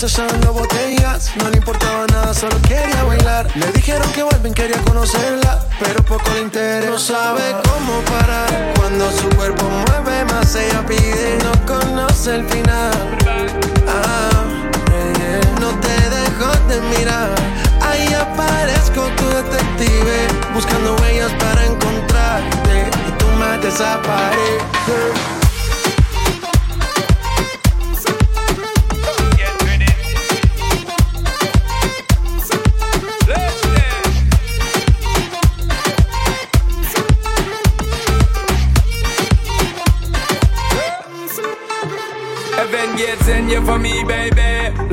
rechazando 0.00 0.54
botellas. 0.54 1.30
No 1.36 1.50
le 1.50 1.58
importaba 1.58 2.06
nada, 2.06 2.32
solo 2.32 2.56
quería 2.62 3.04
bailar. 3.04 3.46
Le 3.54 3.70
dijeron 3.72 4.10
que 4.12 4.22
vuelven, 4.22 4.54
quería 4.54 4.80
conocerla, 4.82 5.62
pero 5.78 6.02
poco 6.02 6.24
le 6.32 6.40
interesa. 6.40 6.90
No 6.90 6.98
sabe 6.98 7.42
cómo 7.68 8.00
parar. 8.04 8.72
Cuando 8.76 9.10
su 9.12 9.28
cuerpo 9.36 9.66
mueve 9.68 10.24
más, 10.24 10.54
ella 10.54 10.86
pide. 10.86 11.38
No 11.44 11.52
conoce 11.66 12.36
el 12.36 12.48
final. 12.48 12.92
Ah, 13.86 14.44
eh, 14.90 15.12
eh. 15.20 15.40
no 15.60 15.68
te 15.80 15.96
dejo 16.16 16.50
de 16.68 16.80
mirar. 16.96 17.34
Ahí 17.82 18.14
aparezco 18.14 19.02
tu 19.18 19.28
detective, 19.28 20.28
buscando 20.54 20.96
huellas 20.96 21.32
para 21.32 21.66
encontrarte. 21.66 22.88
Y 23.06 23.12
tú 23.18 23.26
me 23.38 23.58
desapareces. 23.58 25.49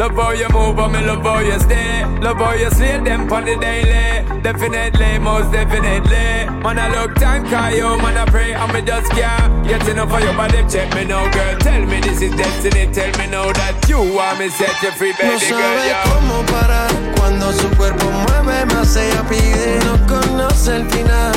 Love 0.07 0.15
how 0.15 0.31
you 0.31 0.47
move 0.53 0.79
and 0.79 0.93
me 0.93 1.01
love 1.01 1.21
how 1.21 1.39
you 1.39 1.59
stay. 1.59 2.05
Love 2.21 2.37
how 2.37 2.53
you 2.53 2.69
slay 2.71 2.97
them 3.03 3.29
on 3.29 3.43
the 3.43 3.57
daily. 3.57 4.23
Definitely, 4.41 5.19
most 5.19 5.51
definitely. 5.51 6.47
Man, 6.63 6.79
I 6.79 6.87
look 6.95 7.15
time, 7.15 7.43
call 7.49 7.71
you, 7.71 7.97
man, 8.01 8.15
I 8.15 8.23
pray. 8.23 8.55
I'm 8.55 8.73
a 8.73 8.81
just 8.81 9.11
can't 9.11 9.67
get 9.67 9.85
enough 9.89 10.13
of 10.13 10.23
your 10.23 10.31
body. 10.31 10.63
Check 10.69 10.95
me 10.95 11.03
now, 11.03 11.29
girl. 11.33 11.57
Tell 11.59 11.85
me 11.85 11.99
this 11.99 12.21
is 12.21 12.31
destiny. 12.37 12.87
Tell 12.93 13.11
me 13.19 13.27
now 13.27 13.51
that 13.51 13.83
you 13.89 13.99
want 13.99 14.39
me 14.39 14.47
set 14.47 14.81
you 14.81 14.91
free, 14.91 15.11
baby 15.11 15.27
no 15.27 15.39
girl. 15.43 15.59
Sabe 15.59 15.87
yeah. 15.91 16.03
cómo 16.07 16.39
parar 16.55 16.91
cuando 17.17 17.51
su 17.51 17.67
cuerpo 17.75 18.05
mueve 18.09 18.65
más 18.67 18.95
ella 18.95 19.27
pide. 19.27 19.79
No 19.83 19.99
conoce 20.07 20.73
el 20.73 20.89
final. 20.89 21.35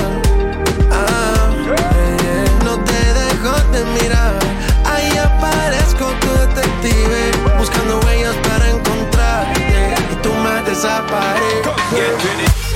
Ah, 0.92 1.50
yeah. 1.66 2.64
no 2.64 2.78
te 2.84 3.02
dejo 3.18 3.52
de 3.72 3.84
mirar. 3.98 4.38
Ahí 4.86 5.10
aparezco 5.18 6.06
tu 6.22 6.30
detective 6.38 7.32
buscando 7.58 7.98
huellas. 8.06 8.49
desaparezco. 10.80 11.74
Get 11.92 12.69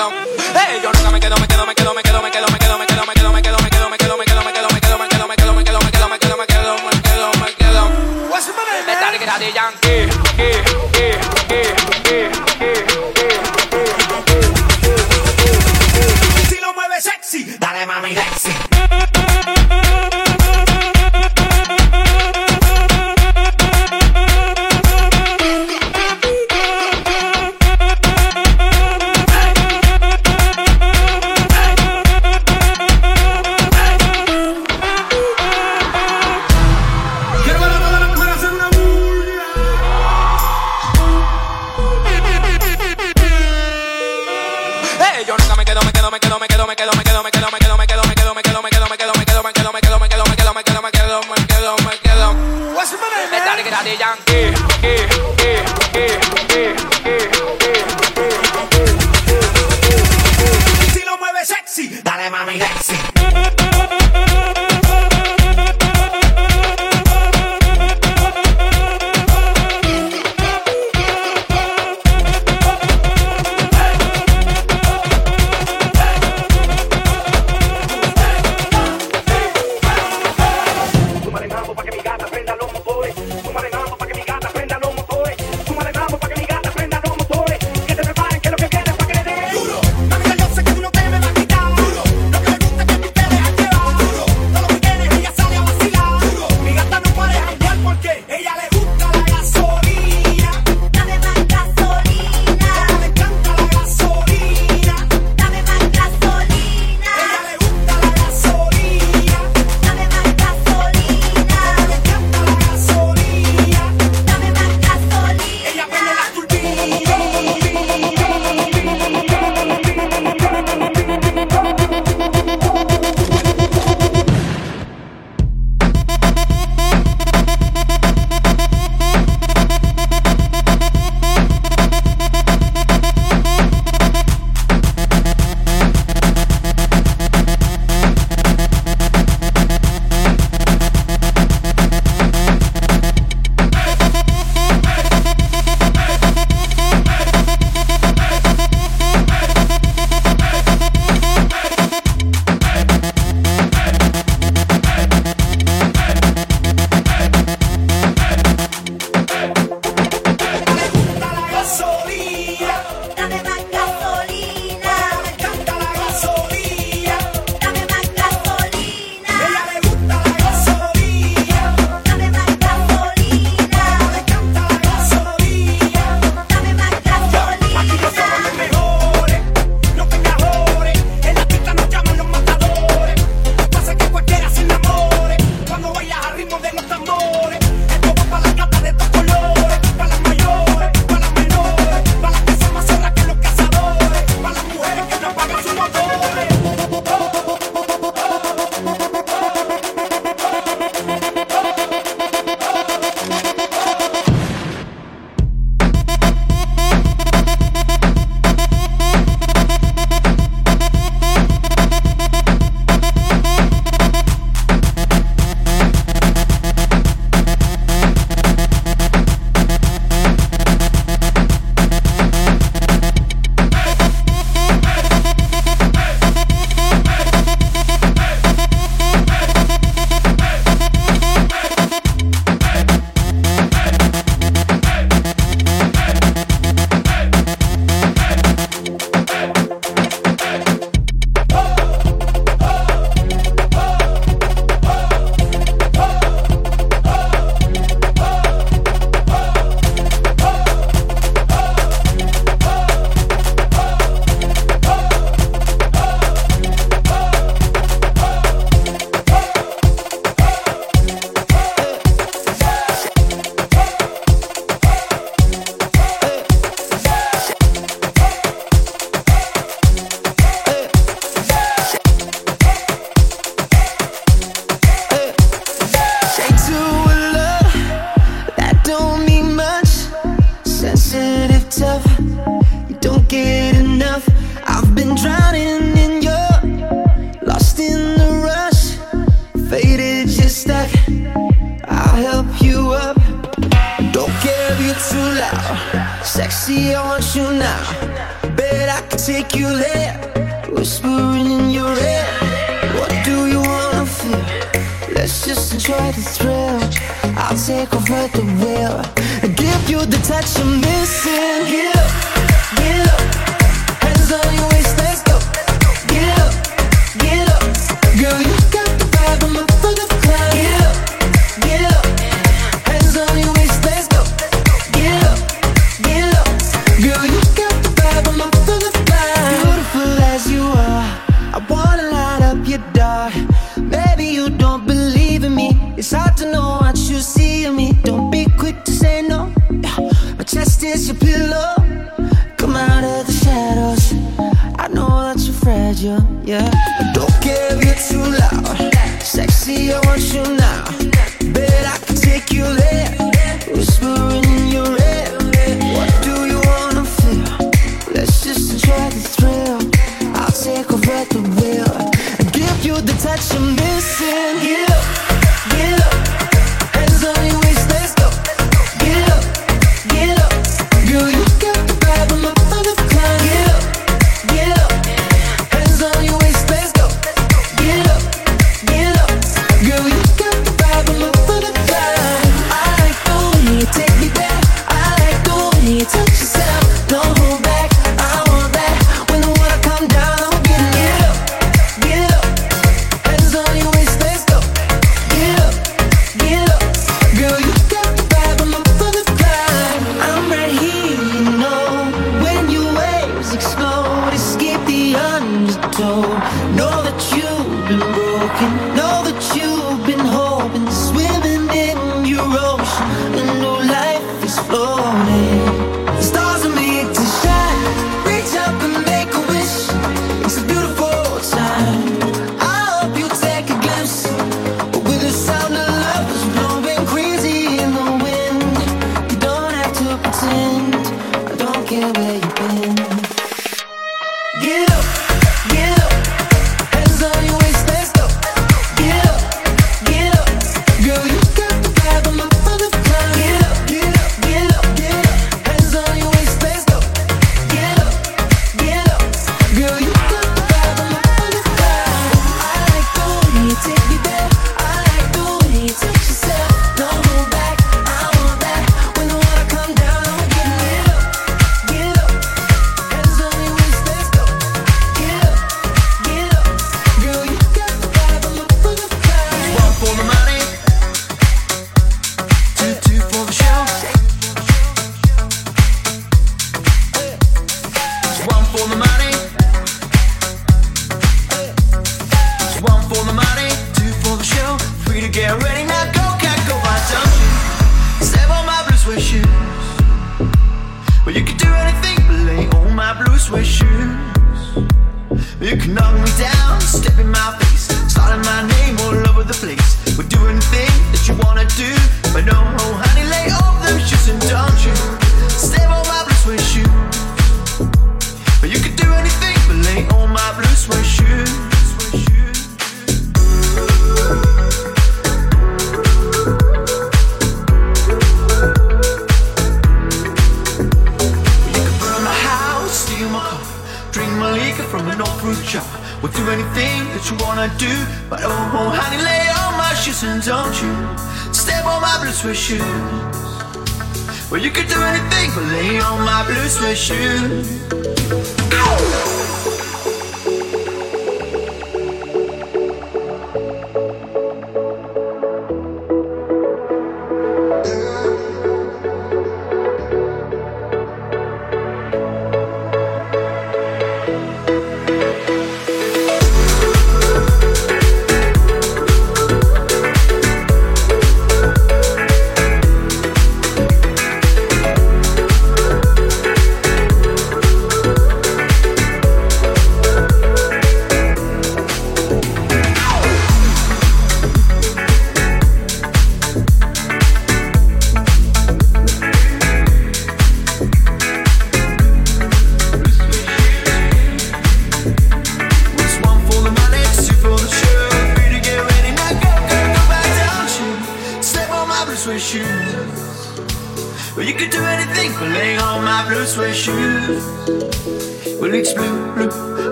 Hello. 0.00 0.39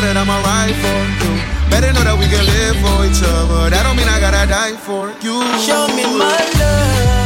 know 0.00 0.12
that 0.12 0.16
I'ma 0.16 0.36
ride 0.44 0.76
for 0.84 1.00
you. 1.24 1.32
Better 1.70 1.92
know 1.92 2.04
that 2.04 2.16
we 2.18 2.26
can 2.28 2.44
live 2.44 2.76
for 2.84 3.04
each 3.08 3.22
other. 3.24 3.70
That 3.70 3.82
don't 3.84 3.96
mean 3.96 4.08
I 4.08 4.20
gotta 4.20 4.46
die 4.48 4.76
for 4.76 5.08
you. 5.24 5.40
Show 5.64 5.88
me 5.96 6.04
my 6.20 6.36
love. 6.60 7.24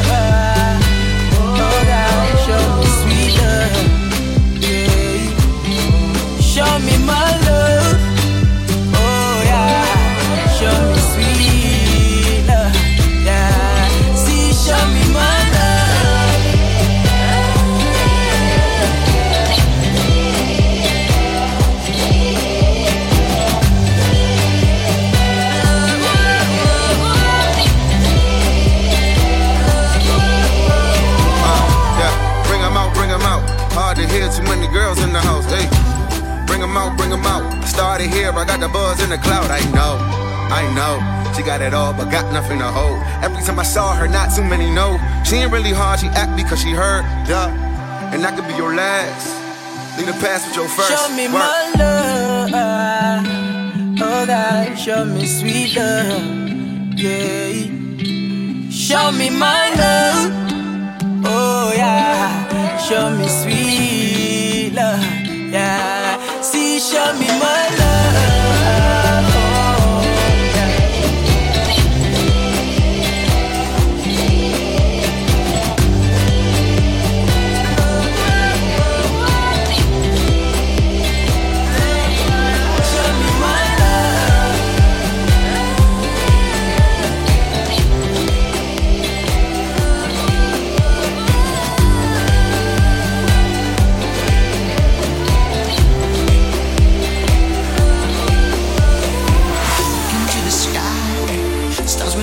Show 2.46 2.62
me 2.78 2.86
sweet 3.00 3.32
love. 3.40 3.74
Show 6.40 6.78
me 6.86 6.94
my 7.06 7.26
love. 7.42 7.49
bring 37.10 37.22
them 37.22 37.26
out. 37.26 37.64
Started 37.64 38.10
here, 38.10 38.30
I 38.30 38.44
got 38.44 38.60
the 38.60 38.68
buzz 38.68 39.02
in 39.02 39.10
the 39.10 39.18
cloud. 39.18 39.50
I 39.50 39.60
know, 39.72 39.98
I 40.50 40.62
know. 40.74 41.34
She 41.34 41.42
got 41.42 41.60
it 41.60 41.74
all, 41.74 41.92
but 41.92 42.10
got 42.10 42.32
nothing 42.32 42.58
to 42.58 42.66
hold. 42.66 42.98
Every 43.22 43.42
time 43.42 43.58
I 43.58 43.62
saw 43.62 43.94
her, 43.94 44.08
not 44.08 44.34
too 44.34 44.44
many 44.44 44.70
know. 44.70 44.98
She 45.24 45.36
ain't 45.36 45.52
really 45.52 45.72
hard, 45.72 46.00
she 46.00 46.06
act 46.08 46.36
because 46.36 46.60
she 46.60 46.70
heard, 46.70 47.02
duh. 47.26 47.48
And 48.12 48.26
I 48.26 48.34
could 48.34 48.46
be 48.48 48.54
your 48.54 48.74
last. 48.74 49.26
Leave 49.96 50.06
the 50.06 50.12
past 50.14 50.46
with 50.48 50.56
your 50.56 50.68
first. 50.68 50.90
Show 50.90 51.14
me 51.14 51.26
Work. 51.26 51.34
my 51.34 51.72
love. 51.78 52.50
Oh, 54.02 54.26
God, 54.26 54.78
show 54.78 55.04
me 55.04 55.26
sweet 55.26 55.76
love. 55.76 56.22
Yeah. 56.96 58.70
Show 58.70 59.12
me 59.12 59.30
my 59.30 59.62
love. 59.82 60.32
Oh, 61.24 61.72
yeah. 61.76 62.78
Show 62.78 63.10
me 63.16 63.28
sweet 63.28 64.72
love. 64.74 65.04
Yeah. 65.52 65.99
See, 66.42 66.80
show 66.80 67.12
me 67.18 67.26
my 67.26 67.76
love. 67.78 68.39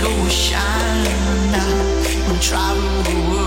will 0.04 0.30
shine. 0.30 1.08
We'll 2.28 2.40
travel 2.40 3.04
the 3.04 3.30
world. 3.30 3.47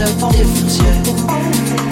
to 0.00 0.06
forget 0.06 1.89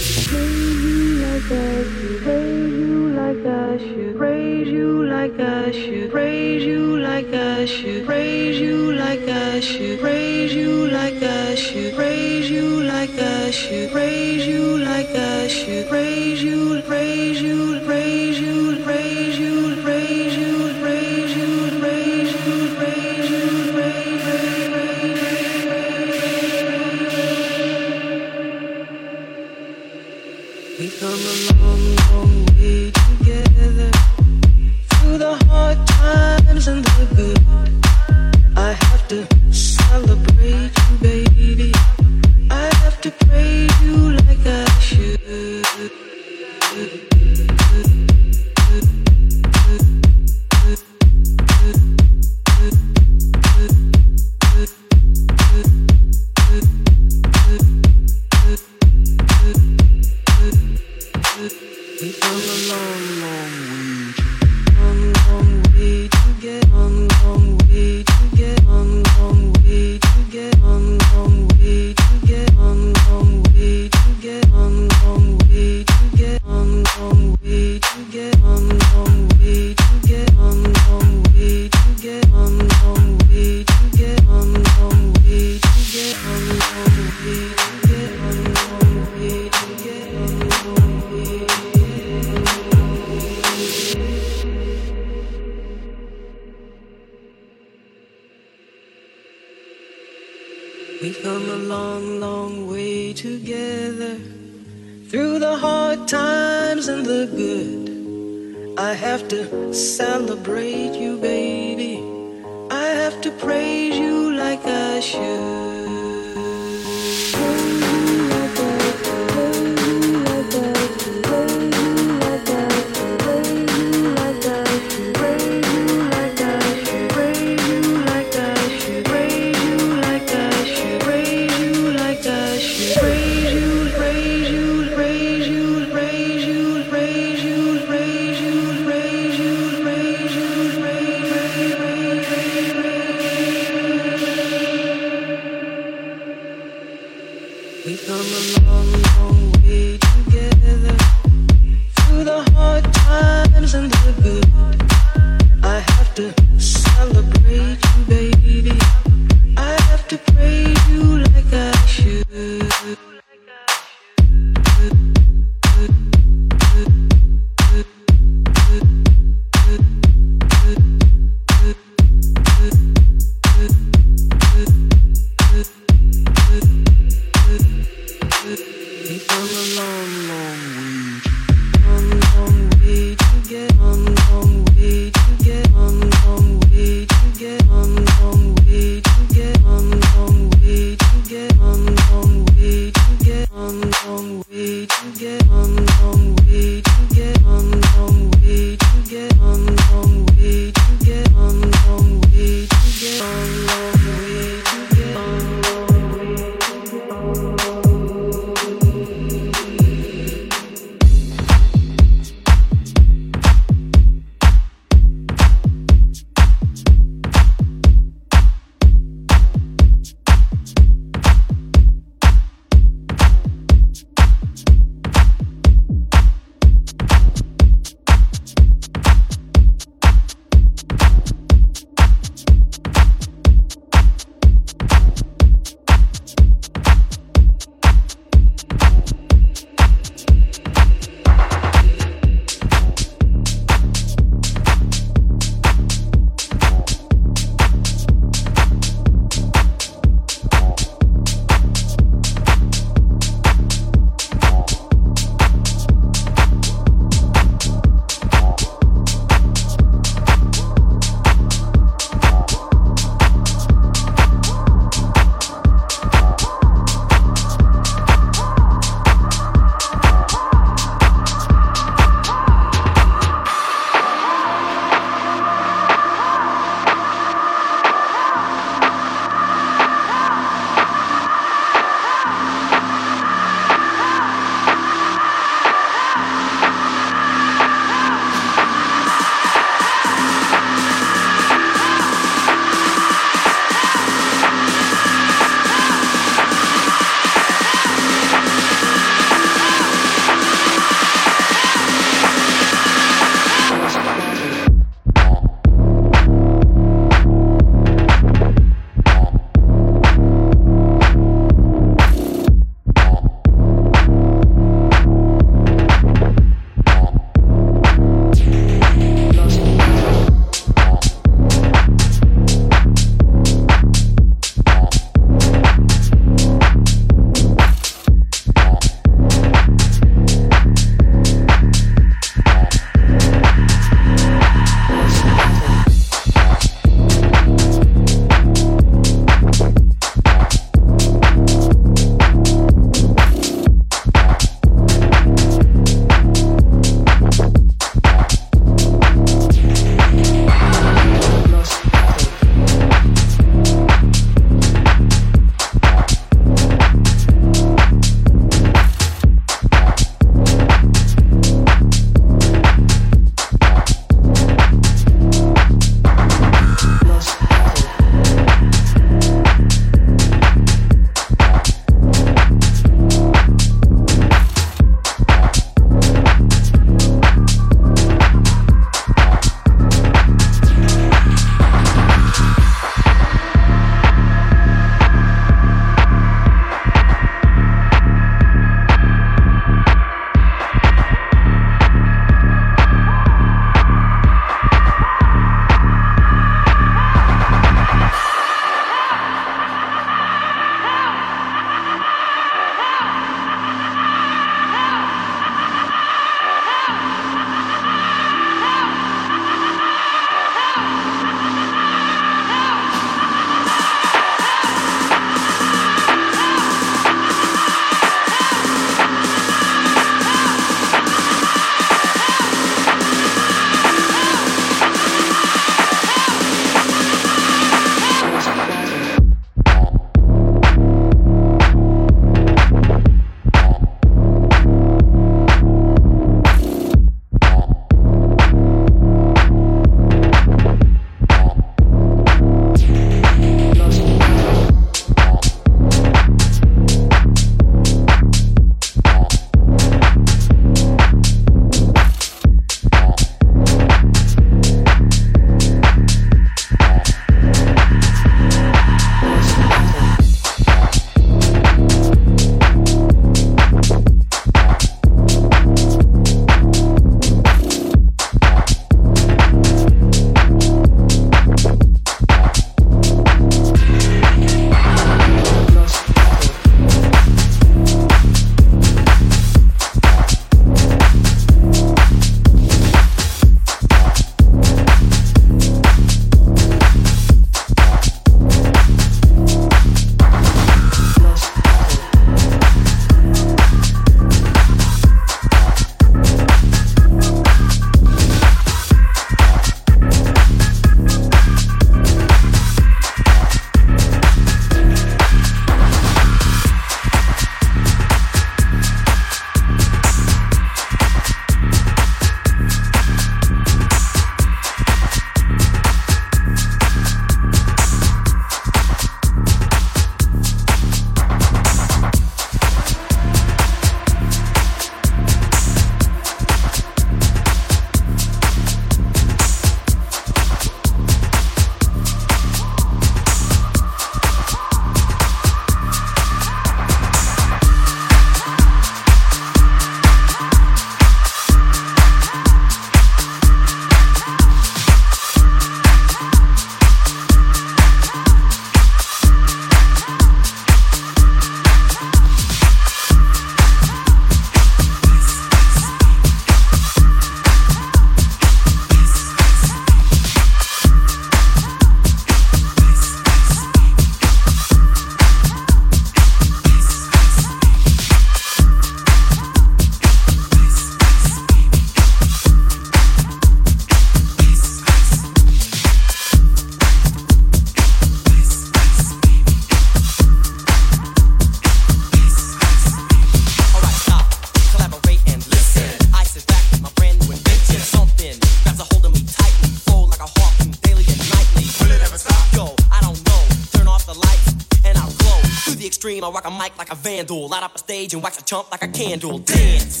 stage 598.01 598.13
and 598.15 598.23
wax 598.23 598.39
a 598.39 598.43
chump 598.43 598.71
like 598.71 598.83
a 598.83 598.87
candle. 598.87 599.37
Dance. 599.39 600.00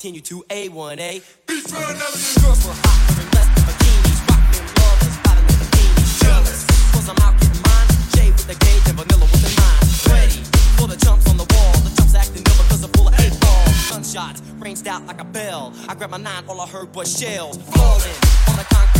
continue 0.00 0.22
to 0.22 0.42
A1A. 0.48 1.22
Beach 1.46 1.64
for 1.68 1.76
another 1.76 2.20
girls 2.40 2.64
less 2.64 3.48
than 3.52 3.64
bikinis, 3.68 4.20
rocking 4.32 4.64
lovers. 4.80 5.16
Jealous, 6.20 6.64
cause 6.90 7.06
I'm 7.10 7.18
out 7.20 7.38
getting 7.38 7.60
mine. 7.68 8.32
With 8.32 8.46
the 8.46 8.54
gauge 8.64 8.88
and 8.88 8.96
vanilla. 8.96 9.26
Ready 10.08 10.40
for 10.80 10.88
the 10.88 10.96
jumps 10.96 11.28
on 11.28 11.36
the 11.36 11.44
wall. 11.52 11.72
The 11.84 11.92
jumps 11.96 12.14
acting 12.14 12.44
ill 12.48 12.62
because 12.64 12.82
I'm 12.82 12.90
full 12.92 13.08
of 13.08 13.20
eight. 13.20 13.36
Gunshots 13.90 14.40
ranged 14.58 14.88
out 14.88 15.04
like 15.04 15.20
a 15.20 15.24
bell. 15.24 15.74
I 15.86 15.94
grabbed 15.94 16.12
my 16.12 16.16
nine, 16.16 16.44
all 16.48 16.62
I 16.62 16.66
heard 16.66 16.94
was 16.94 17.18
shells 17.18 17.58
falling 17.58 18.16
on 18.48 18.56
the 18.56 18.64
concrete. 18.72 18.99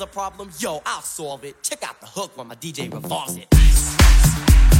was 0.00 0.08
a 0.08 0.12
problem, 0.12 0.50
yo, 0.58 0.80
I'll 0.86 1.02
solve 1.02 1.44
it. 1.44 1.62
Check 1.62 1.82
out 1.82 2.00
the 2.00 2.06
hook 2.06 2.36
when 2.36 2.46
my 2.46 2.54
DJ 2.54 2.92
revolves 2.92 3.36
it. 3.36 4.79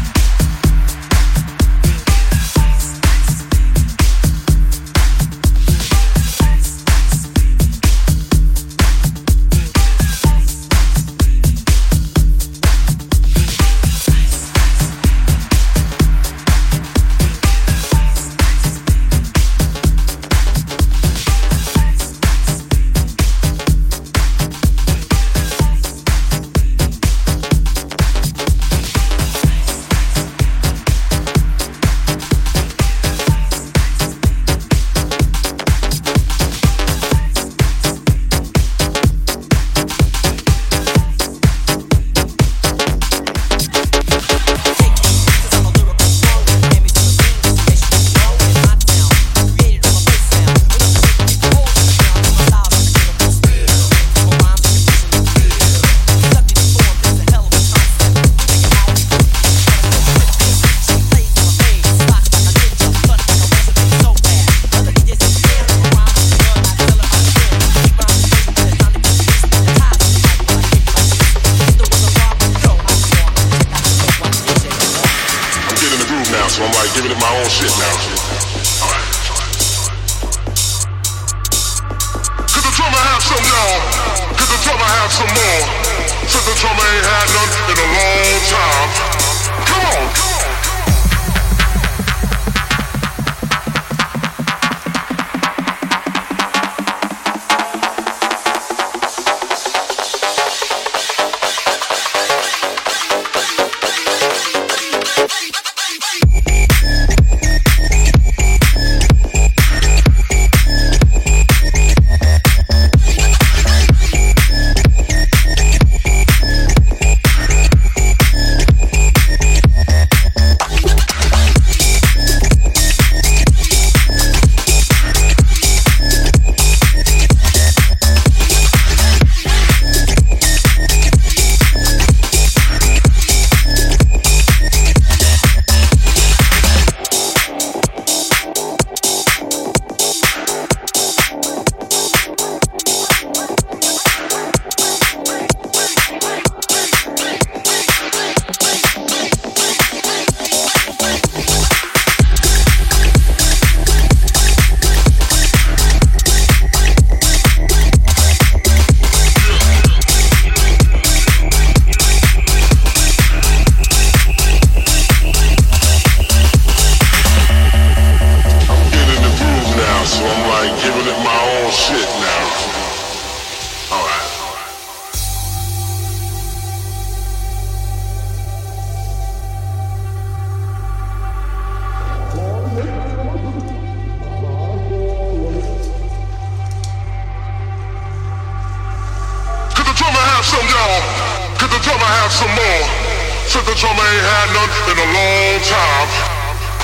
Some 193.81 193.97
ain't 193.97 193.99
had 193.99 194.53
none 194.53 194.69
in 194.93 194.99
a 194.99 195.09
long 195.17 195.59
time. 195.65 196.09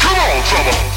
Come 0.00 0.16
on, 0.16 0.42
Trump. 0.48 0.95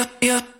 yeah, 0.00 0.08
yeah. 0.22 0.59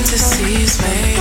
Fantasies, 0.00 0.78
babe. 0.78 1.19